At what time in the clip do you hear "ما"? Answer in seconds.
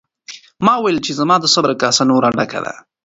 0.65-0.73